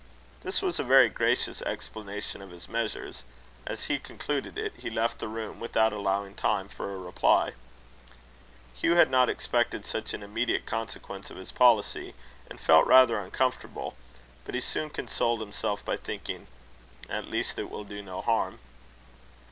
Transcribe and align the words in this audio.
This 0.41 0.63
was 0.63 0.79
a 0.79 0.83
very 0.83 1.09
gracious 1.09 1.61
explanation 1.61 2.41
of 2.41 2.49
his 2.49 2.67
measures. 2.67 3.21
As 3.67 3.83
he 3.83 3.99
concluded 3.99 4.57
it, 4.57 4.73
he 4.77 4.89
left 4.89 5.19
the 5.19 5.27
room, 5.27 5.59
without 5.59 5.93
allowing 5.93 6.33
time 6.33 6.69
for 6.69 6.91
a 6.91 6.97
reply. 6.97 7.53
Hugh 8.73 8.95
had 8.95 9.11
not 9.11 9.29
expected 9.29 9.85
such 9.85 10.15
an 10.15 10.23
immediate 10.23 10.65
consequence 10.65 11.29
of 11.29 11.37
his 11.37 11.51
policy, 11.51 12.15
and 12.49 12.59
felt 12.59 12.87
rather 12.87 13.19
uncomfortable; 13.19 13.93
but 14.43 14.55
he 14.55 14.61
soon 14.61 14.89
consoled 14.89 15.39
himself 15.39 15.85
by 15.85 15.97
thinking, 15.97 16.47
"At 17.07 17.27
least 17.29 17.59
it 17.59 17.69
will 17.69 17.83
do 17.83 18.01
no 18.01 18.21
harm." 18.21 18.57